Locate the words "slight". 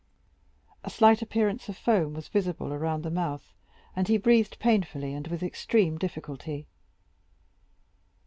0.89-1.21